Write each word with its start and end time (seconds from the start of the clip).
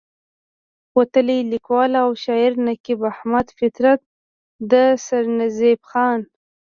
وتلے 0.97 1.37
ليکوال 1.51 1.91
او 2.03 2.09
شاعر 2.23 2.51
نقيب 2.67 2.99
احمد 3.11 3.47
فطرت 3.57 4.01
د 4.71 4.73
سرنزېب 5.05 5.79
خان 5.89 6.19